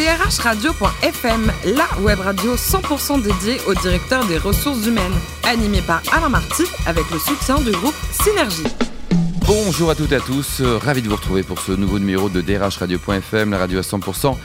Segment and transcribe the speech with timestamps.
[0.00, 5.12] drhradio.fm, la web radio 100% dédiée au directeur des ressources humaines,
[5.44, 8.64] animée par Alain Marty avec le soutien du groupe Synergie.
[9.46, 12.40] Bonjour à toutes et à tous, ravi de vous retrouver pour ce nouveau numéro de
[12.40, 14.36] drhradio.fm, la radio à 100%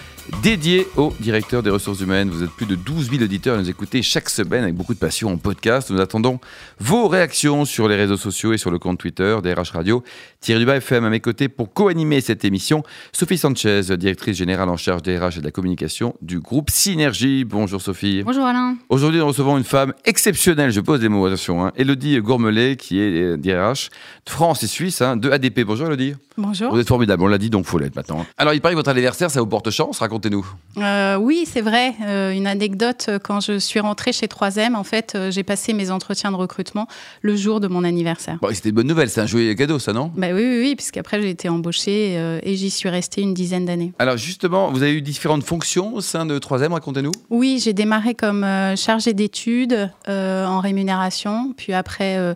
[0.41, 2.29] dédié au directeur des ressources humaines.
[2.29, 4.99] Vous êtes plus de 12 000 auditeurs à nous écouter chaque semaine avec beaucoup de
[4.99, 5.89] passion en podcast.
[5.91, 6.39] Nous attendons
[6.79, 10.03] vos réactions sur les réseaux sociaux et sur le compte Twitter DRH Radio.
[10.41, 12.83] Thierry Dubas FM à mes côtés pour co-animer cette émission.
[13.11, 17.45] Sophie Sanchez, directrice générale en charge des RH et de la communication du groupe Synergie.
[17.45, 18.23] Bonjour Sophie.
[18.23, 18.77] Bonjour Alain.
[18.89, 21.71] Aujourd'hui, nous recevons une femme exceptionnelle, je pose des mots, attention, hein.
[21.75, 23.89] Elodie Gourmelet, qui est DRH
[24.25, 25.61] de France et Suisse, hein, de ADP.
[25.61, 26.15] Bonjour Elodie.
[26.37, 26.73] Bonjour.
[26.73, 28.25] Vous êtes formidable, on l'a dit, donc faut l'être maintenant.
[28.37, 30.45] Alors, il paraît que votre anniversaire, ça vous porte chance, racontez-nous.
[30.77, 31.93] Euh, oui, c'est vrai.
[32.05, 35.91] Euh, une anecdote, euh, quand je suis rentrée chez 3M, en fait, j'ai passé mes
[35.91, 36.87] entretiens de recrutement
[37.21, 38.37] le jour de mon anniversaire.
[38.41, 40.11] Bon, C'était une bonne nouvelle, c'est un joyeux cadeau, ça, non?
[40.17, 43.93] Bah, Oui, oui, oui, puisqu'après, j'ai été embauchée et j'y suis restée une dizaine d'années.
[43.99, 47.11] Alors, justement, vous avez eu différentes fonctions au sein de 3M, racontez-nous.
[47.29, 52.35] Oui, j'ai démarré comme chargée d'études en rémunération, puis après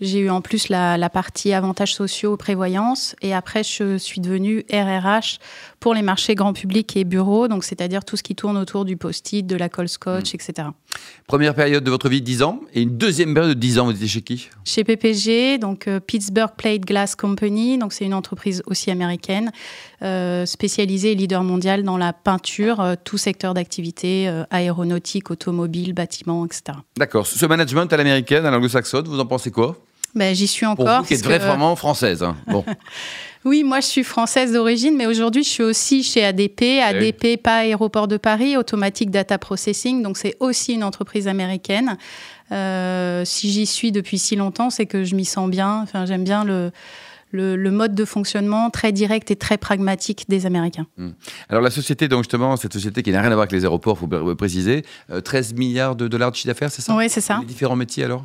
[0.00, 5.38] j'ai eu en plus la, partie avantages sociaux, prévoyance, et après je suis devenue RRH
[5.80, 8.96] pour les marchés grand public et bureaux, donc c'est-à-dire tout ce qui tourne autour du
[8.96, 10.36] post-it, de la call scotch, mmh.
[10.36, 10.68] etc.
[11.26, 13.92] Première période de votre vie, 10 ans, et une deuxième période de 10 ans, vous
[13.92, 14.48] étiez chez qui?
[14.64, 19.50] Chez PPG, donc euh, Pittsburgh Plate Glass Company, donc c'est une entreprise aussi américaine,
[20.02, 26.44] euh, spécialisée et leader mondial dans la peinture, euh, tout secteur d'activité, aéronautique, automobile, bâtiment,
[26.44, 26.78] etc.
[26.96, 27.26] D'accord.
[27.26, 29.76] Ce management à l'américaine, à l'anglo-saxonne, vous en pensez quoi?
[30.14, 30.84] Ben, J'y suis encore.
[30.84, 32.22] Pour vous qui êtes vraiment française.
[32.22, 32.36] Hein.
[32.46, 32.64] Bon.
[33.44, 36.62] oui, moi je suis française d'origine, mais aujourd'hui je suis aussi chez ADP.
[36.62, 41.96] Eh ADP, pas Aéroport de Paris, Automatic Data Processing, donc c'est aussi une entreprise américaine.
[42.52, 45.80] Euh, si j'y suis depuis si longtemps, c'est que je m'y sens bien.
[45.82, 46.70] Enfin, j'aime bien le,
[47.32, 50.86] le, mode de fonctionnement très direct et très pragmatique des Américains.
[50.96, 51.10] Hmm.
[51.48, 53.98] Alors la société, donc justement, cette société qui n'a rien à voir avec les aéroports,
[54.00, 54.84] il faut préciser,
[55.24, 56.94] 13 euh, milliards de dollars de chiffre d'affaires, c'est ça?
[56.94, 57.38] Oui, c'est ça.
[57.40, 58.24] Les différents métiers alors?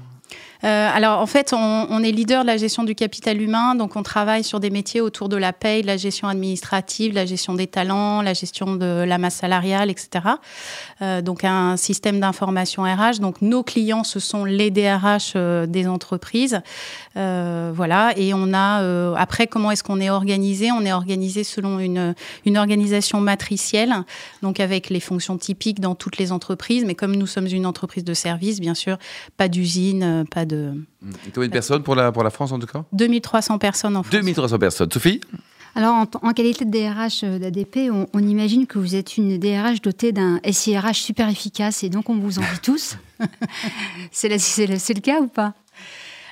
[0.63, 4.03] Euh, alors en fait, on, est leader de la gestion du capital humain, donc on
[4.03, 7.67] travaille sur des métiers autour de la paye, de la gestion administrative, la gestion des
[7.67, 10.25] talents, la gestion de la masse salariale, etc.
[11.01, 13.19] Euh, donc un système d'information RH.
[13.19, 16.61] Donc nos clients, ce sont les DRH euh, des entreprises.
[17.15, 20.71] voilà, et on a après comment est-ce qu'on est organisé?
[20.71, 22.13] On est organisé selon une,
[22.57, 23.93] organisation matricielle,
[24.41, 26.85] donc avec les fonctions typiques dans toutes les entreprises.
[26.85, 28.97] Mais comme nous sommes une entreprise de service, bien sûr,
[29.37, 30.46] pas d'usine, pas.
[30.53, 34.03] Et combien de personnes pour la, pour la France en tout cas 2300 personnes en
[34.03, 34.11] France.
[34.11, 34.91] 2300 personnes.
[34.91, 35.21] Sophie
[35.75, 40.11] alors, en, qualité de DRH euh, d'ADP, on, imagine que vous êtes une DRH dotée
[40.11, 42.97] d'un SIRH super efficace et donc on vous envie tous.
[44.11, 45.53] c'est le cas ou pas?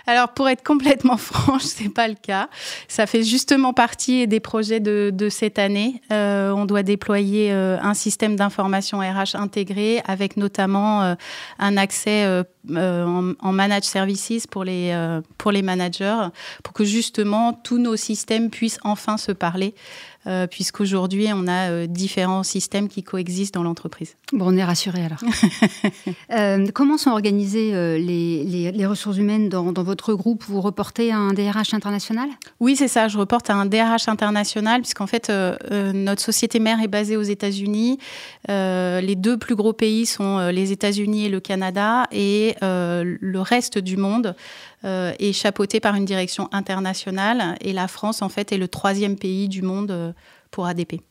[0.08, 2.50] Alors, pour être complètement franche, c'est pas le cas.
[2.88, 6.02] Ça fait justement partie des projets de, cette année.
[6.12, 11.16] Euh, on doit déployer euh, un système d'information RH intégré avec notamment euh,
[11.60, 12.26] un accès
[12.70, 16.28] en, en, managed services pour les, pour les managers
[16.64, 19.76] pour que justement tous nos systèmes puissent enfin se parler.
[20.28, 24.16] Euh, puisqu'aujourd'hui, on a euh, différents systèmes qui coexistent dans l'entreprise.
[24.34, 25.20] Bon, on est rassurés alors.
[26.32, 30.44] Euh, comment sont organisées les, ressources humaines dans, votre groupe?
[30.48, 32.28] Vous reportez à un DRH international?
[32.60, 33.08] Oui, c'est ça.
[33.08, 35.32] Je reporte à un DRH international, puisqu'en fait,
[35.72, 38.00] notre société mère est basée aux États-Unis.
[38.48, 43.98] les deux plus gros pays sont les États-Unis et le Canada, et le reste du
[43.98, 44.36] monde
[44.84, 47.58] euh, est chapeauté par une direction internationale.
[47.62, 50.12] Et la France, en fait, est le troisième pays du monde euh,
[50.52, 51.02] pour ADP.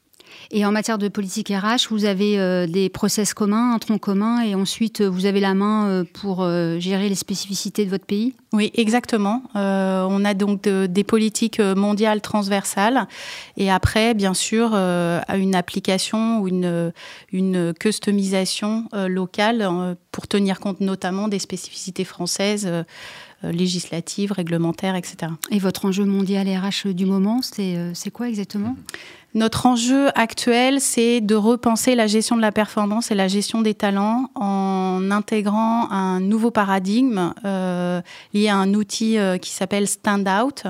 [0.50, 4.43] Et en matière de politique RH, vous avez euh, des process communs, un tronc commun,
[4.43, 8.34] et ensuite vous avez la main pour gérer les spécificités de votre pays?
[8.53, 9.43] Oui, exactement.
[9.55, 13.06] on a donc des politiques mondiales transversales,
[13.56, 16.93] et après, bien sûr, une application ou une,
[17.33, 22.69] une customisation locale pour tenir compte notamment des spécificités françaises
[23.45, 25.33] euh, législatives, réglementaires, etc.
[25.51, 28.77] Et votre enjeu mondial RH du moment, c'est euh, quoi exactement?
[29.34, 33.75] Notre enjeu actuel, c'est de repenser la gestion de la performance et la gestion des
[33.75, 38.01] talents en intégrant un nouveau paradigme euh,
[38.33, 40.69] lié à un outil euh, qui s'appelle Standout,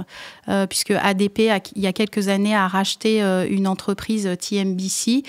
[0.49, 5.25] euh, puisque ADP, il y a quelques années, a racheté euh, une entreprise TMBC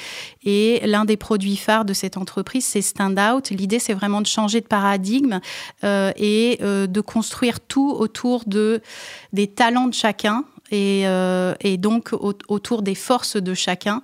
[0.46, 3.50] et l'un des produits phares de cette entreprise, c'est Standout.
[3.52, 5.42] L'idée, c'est vraiment de changer de paradigme
[5.84, 8.82] et de construire tout autour de,
[9.34, 14.02] des talents de chacun euh, et, donc autour des forces de chacun,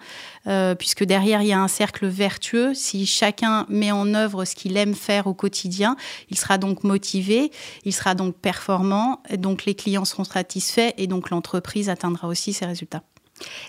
[0.47, 2.73] euh, puisque derrière il y a un cercle vertueux.
[2.73, 5.95] Si chacun met en œuvre ce qu'il aime faire au quotidien,
[6.29, 7.51] il sera donc motivé,
[7.85, 12.65] il sera donc performant, donc les clients seront satisfaits et donc l'entreprise atteindra aussi ses
[12.65, 13.03] résultats.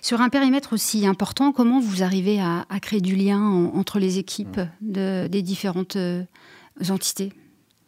[0.02, 4.60] Sur un périmètre aussi important, comment vous arrivez à, créer du lien entre les équipes
[4.82, 5.96] de, des différentes
[6.90, 7.32] entités?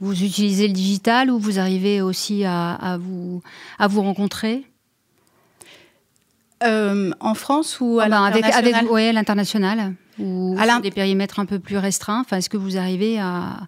[0.01, 3.43] Vous utilisez le digital ou vous arrivez aussi à, vous,
[3.79, 4.65] à vous rencontrer?
[6.62, 11.47] En France ou à ah ben, l'international avec, avec, l'international ou à des périmètres un
[11.47, 13.59] peu plus restreints enfin, Est-ce que vous arrivez à,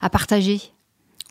[0.00, 0.60] à partager?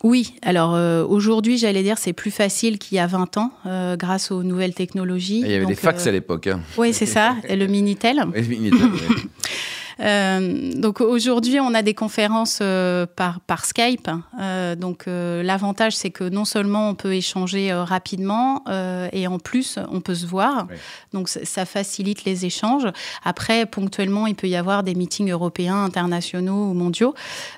[0.04, 3.96] Oui, alors euh, aujourd'hui, j'allais dire, c'est plus facile qu'il y a 20 ans, euh,
[3.96, 5.40] grâce aux nouvelles technologies.
[5.40, 6.46] il y avait des fax à euh, l'époque.
[6.46, 6.60] Hein.
[6.76, 8.24] Oui, c'est ça, et le Minitel.
[8.32, 8.78] le Minitel
[10.00, 14.10] Euh, donc aujourd'hui, on a des conférences euh, par, par Skype.
[14.40, 18.64] Euh, donc l'avantage, c'est que non seulement on peut échanger rapidement
[19.12, 20.66] et en plus, on peut se voir.
[21.12, 22.86] Donc ça facilite les échanges.
[23.24, 27.14] Après, ponctuellement, il peut y avoir des meetings européens, internationaux ou mondiaux.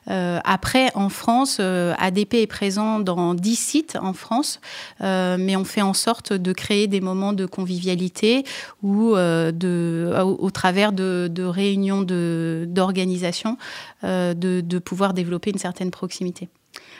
[0.06, 4.60] après, en France, ADP est présent dans 10 sites en France,
[5.00, 8.44] mais on fait en sorte de créer des moments de convivialité
[8.82, 12.29] ou de, au, travers de, de réunions de
[12.66, 13.56] d'organisation,
[14.04, 16.48] euh, de, pouvoir développer une certaine proximité.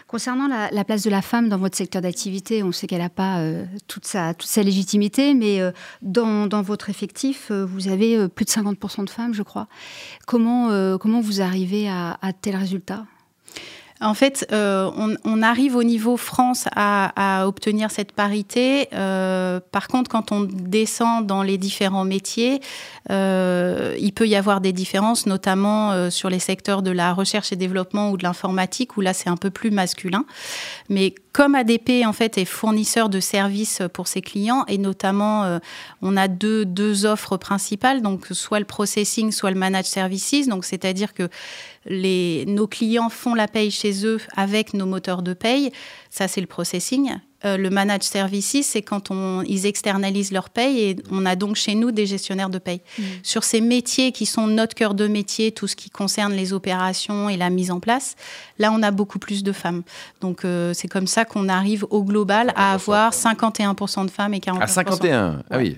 [0.07, 3.41] Concernant la, place de la femme dans votre secteur d'activité, on sait qu'elle n'a pas
[3.41, 5.71] euh, toute, sa, légitimité, mais euh,
[6.03, 9.69] dans, votre effectif, vous avez plus de 50% de femmes, je crois.
[10.27, 13.07] Comment, comment vous arrivez à, à tel résultat?
[14.01, 14.91] En fait, euh,
[15.25, 18.89] on, arrive au niveau France à, obtenir cette parité.
[18.95, 22.61] Euh, par contre, quand on descend dans les différents métiers,
[23.11, 27.57] euh, il peut y avoir des différences, notamment sur les secteurs de la recherche et
[27.57, 30.25] développement ou de l'informatique, où là c'est un peu plus masculin.
[30.89, 35.61] Mais comme ADP en fait est fournisseur de services pour ses clients et notamment
[36.03, 40.21] on a deux, deux offres principales donc soit le processing soit le managed services
[40.63, 41.29] c'est-à-dire que
[41.89, 45.73] nos clients font la paye chez eux avec nos moteurs de paye.
[46.11, 47.17] Ça, c'est le processing.
[47.45, 51.57] Euh, le managed services, c'est quand on, ils externalisent leur paye et on a donc
[51.57, 52.83] chez nous des gestionnaires de paye.
[52.99, 53.03] Mmh.
[53.23, 57.29] Sur ces métiers qui sont notre cœur de métier, tout ce qui concerne les opérations
[57.29, 58.17] et la mise en place,
[58.59, 59.83] là, on a beaucoup plus de femmes.
[60.21, 64.41] Donc, euh, c'est comme ça qu'on arrive au global à avoir 51% de femmes et
[64.41, 64.61] 40%.
[64.61, 65.77] À 51 Ah oui.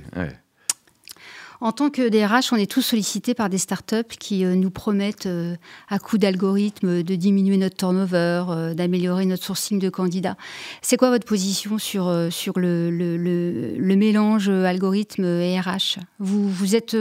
[1.63, 5.27] En tant que DRH, on est tous sollicités par des startups qui euh, nous promettent,
[5.27, 5.55] euh,
[5.89, 10.37] à coup d'algorithme, de diminuer notre turnover, euh, d'améliorer notre sourcing de candidats.
[10.83, 16.97] C'est quoi votre position sur, sur le, le, mélange algorithme et RH vous, vous êtes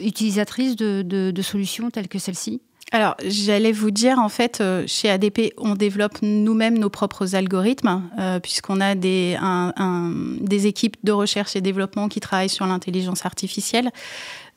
[0.00, 5.10] utilisatrice de, de solutions telles que celle-ci alors, j'allais vous dire, en fait, euh, chez
[5.10, 9.36] ADP, on développe nous-mêmes nos propres algorithmes, euh, puisqu'on a des,
[10.66, 13.90] équipes de recherche et développement qui travaillent sur l'intelligence artificielle.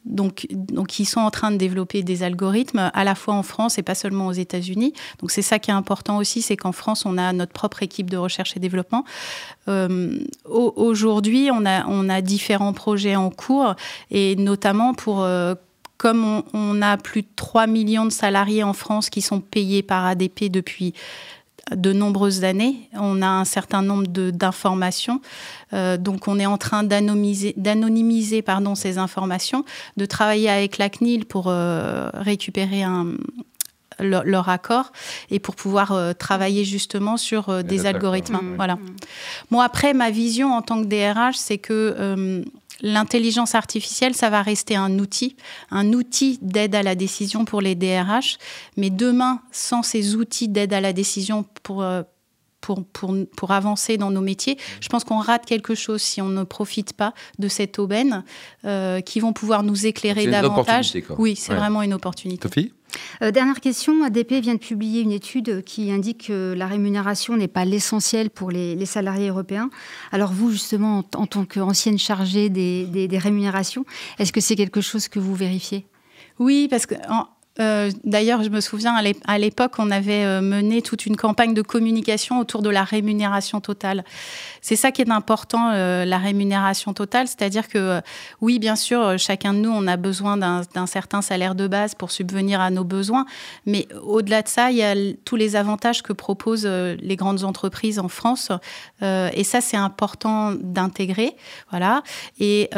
[0.05, 3.77] Donc, donc, ils sont en train de développer des algorithmes à la fois en France
[3.77, 4.93] et pas seulement aux États-Unis.
[5.19, 8.09] Donc, c'est ça qui est important aussi, c'est qu'en France, on a notre propre équipe
[8.09, 9.03] de recherche et développement.
[9.67, 13.75] Euh, aujourd'hui, on a, on a différents projets en cours
[14.09, 15.23] et notamment pour
[16.01, 20.03] comme on, a plus de 3 millions de salariés en France qui sont payés par
[20.03, 20.95] ADP depuis
[21.71, 22.89] de nombreuses années.
[22.93, 25.21] On a un certain nombre d'informations.
[25.73, 29.63] Euh, donc, on est en train d'anonymiser pardon, ces informations,
[29.95, 32.83] de travailler avec la CNIL pour euh, récupérer
[33.99, 34.91] leur, accord
[35.29, 38.37] et pour pouvoir euh, travailler justement sur des algorithmes.
[38.37, 38.55] Mmh.
[38.55, 38.79] Voilà.
[39.51, 42.43] Moi, après, ma vision en tant que DRH, c'est que
[42.81, 45.35] L'intelligence artificielle, ça va rester un outil,
[45.69, 48.37] un outil d'aide à la décision pour les DRH.
[48.77, 52.03] Mais demain, sans ces outils d'aide à la décision pour, euh,
[52.61, 54.57] pour, pour, pour, avancer dans nos métiers.
[54.79, 58.23] Je pense qu'on rate quelque chose si on ne profite pas de cette aubaine
[58.65, 60.93] euh, qui vont pouvoir nous éclairer davantage.
[61.17, 62.47] Oui, c'est vraiment une opportunité.
[62.47, 62.71] Sophie
[63.21, 67.47] euh, dernière question, ADP vient de publier une étude qui indique que la rémunération n'est
[67.47, 69.69] pas l'essentiel pour les, salariés européens.
[70.11, 73.85] Alors vous, justement, en, tant qu'ancienne chargée des, des rémunérations,
[74.19, 75.85] est-ce que c'est quelque chose que vous vérifiez?
[76.39, 76.95] Oui, parce que
[77.59, 81.61] euh, d'ailleurs, je me souviens, à l'époque, on avait euh, mené toute une campagne de
[81.61, 84.05] communication autour de la rémunération totale.
[84.61, 88.01] C'est ça qui est important, euh, la rémunération totale, c'est-à-dire que
[88.39, 92.11] oui, bien sûr, chacun de nous, on a besoin d'un certain salaire de base pour
[92.11, 93.25] subvenir à nos besoins,
[93.65, 97.99] mais au-delà de ça, il y a tous les avantages que proposent les grandes entreprises
[97.99, 98.51] en France,
[99.01, 101.35] et ça, c'est important d'intégrer,
[101.69, 102.03] voilà.
[102.39, 102.69] Et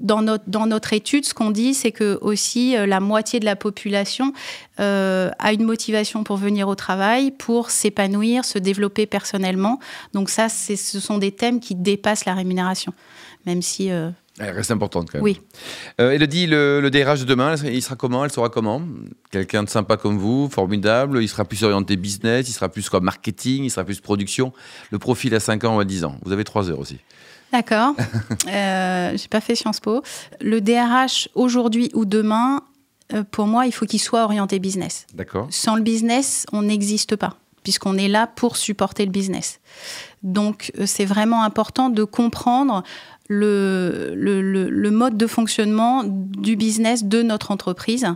[0.00, 3.44] dans notre, dans notre étude, ce qu'on dit, c'est que aussi euh, la moitié de
[3.44, 4.32] la population
[4.80, 9.78] euh, a une motivation pour venir au travail, pour s'épanouir, se développer personnellement.
[10.12, 12.92] Donc ça, ce sont des thèmes qui dépassent la rémunération,
[13.46, 13.90] même si...
[13.90, 15.24] Euh, elle reste importante quand même.
[15.24, 15.40] Oui.
[15.96, 18.22] Elodie, le, le DRH de demain, il sera comment?
[18.22, 18.82] Elle sera comment?
[19.30, 21.22] Quelqu'un de sympa comme vous, formidable.
[21.22, 24.52] Il sera plus orienté business, il sera plus quoi marketing, il sera plus production.
[24.90, 26.18] Le profil à 5 ans ou à 10 ans.
[26.22, 26.98] Vous avez 3 heures aussi.
[27.52, 27.94] D'accord.
[28.48, 30.02] euh, J'ai pas fait Sciences Po.
[30.40, 32.62] Le DRH aujourd'hui ou demain,
[33.12, 35.06] euh, pour moi, il faut qu'il soit orienté business.
[35.14, 35.46] D'accord.
[35.50, 39.60] Sans le business, on n'existe pas, puisqu'on est là pour supporter le business.
[40.22, 42.82] Donc, euh, c'est vraiment important de comprendre
[43.28, 48.06] le, le, le, le, mode de fonctionnement du business de notre entreprise.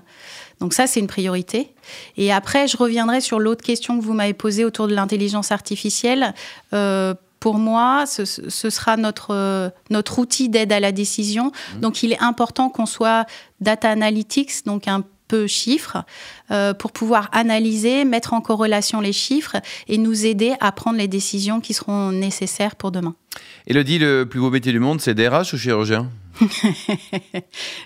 [0.60, 1.74] Donc ça, c'est une priorité.
[2.16, 6.34] Et après, je reviendrai sur l'autre question que vous m'avez posée autour de l'intelligence artificielle.
[6.74, 11.46] Euh, pour moi, ce, ce, sera notre, notre outil d'aide à la décision.
[11.46, 11.80] Mmh.
[11.80, 13.24] Donc, il est important qu'on soit
[13.60, 15.98] data analytics, donc un peu chiffres,
[16.50, 19.56] euh, pour pouvoir analyser, mettre en corrélation les chiffres
[19.86, 23.14] et nous aider à prendre les décisions qui seront nécessaires pour demain.
[23.68, 26.10] Elodie, le plus beau métier du monde, c'est DRH ou chirurgien?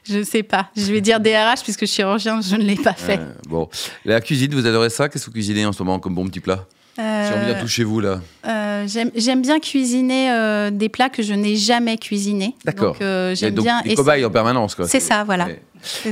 [0.04, 0.70] Je ne sais pas.
[0.74, 3.18] Je vais dire DRH puisque chirurgien, je ne l'ai pas fait.
[3.18, 3.68] Euh, bon,
[4.04, 5.08] la cuisine, vous adorez ça?
[5.08, 6.66] Qu'est-ce que vous cuisinez en ce moment comme bon petit plat?
[6.98, 8.20] Euh, J'ai envie de tout chez vous là.
[8.46, 12.54] Euh, J'aime bien cuisiner euh, des plats que je n'ai jamais cuisinés.
[12.64, 12.96] D'accord.
[13.00, 13.80] Euh, J'aime bien.
[13.82, 14.86] Des cobayes en permanence quoi.
[14.86, 15.48] C'est ça, voilà.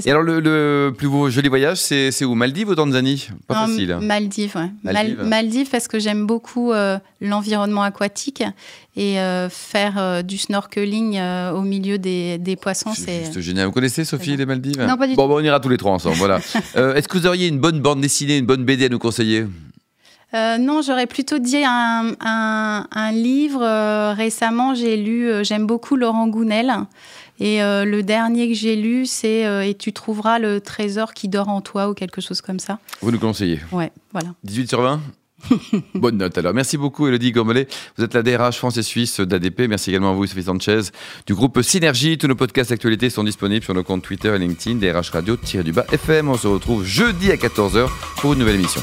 [0.05, 2.35] Et alors, le, le, plus beau joli voyage, c'est où?
[2.35, 3.29] Maldives ou Tanzanie?
[3.47, 3.93] Pas non, facile.
[3.93, 4.01] Hein.
[4.03, 4.69] Maldives, ouais.
[4.83, 5.17] Maldives.
[5.17, 6.73] Mal, Maldives, parce que j'aime beaucoup
[7.23, 8.43] l'environnement aquatique
[8.97, 9.17] et
[9.49, 11.19] faire du snorkeling
[11.55, 13.41] au milieu des, des poissons, c'est.
[13.41, 13.67] Génial.
[13.67, 14.79] Vous connaissez Sophie les Maldives?
[14.81, 15.17] Non, pas du tout.
[15.17, 16.17] Bon, on ira tous les trois ensemble.
[16.17, 16.37] voilà.
[16.75, 19.47] Est-ce que vous auriez une bonne bande dessinée, une bonne BD à nous conseiller?
[20.35, 23.63] Euh, non, j'aurais plutôt dit un, un, un livre.
[23.63, 26.73] Euh, récemment, j'ai lu, euh, j'aime beaucoup Laurent Gounel.
[27.41, 31.61] Et le dernier que j'ai lu, c'est Et tu trouveras le trésor qui dort en
[31.61, 32.79] toi ou quelque chose comme ça.
[33.01, 34.29] Vous nous conseillez Ouais, voilà.
[34.45, 35.01] 18 sur 20
[35.95, 36.55] Bonne note alors.
[36.55, 37.67] Merci beaucoup Elodie Gourmelet.
[37.97, 39.63] Vous êtes la DRH France et Suisse d'ADP.
[39.69, 40.83] Merci également à vous Sophie Sanchez
[41.27, 42.17] du groupe Synergie.
[42.17, 46.29] Tous nos podcasts d'actualité sont disponibles sur nos comptes Twitter et LinkedIn DRH Radio-du-bas FM.
[46.29, 48.83] On se retrouve jeudi à 14h pour une nouvelle émission.